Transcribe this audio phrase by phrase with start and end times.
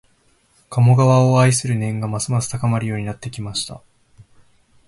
[0.71, 3.83] 鴨川を愛する念がますます高まるようになってきました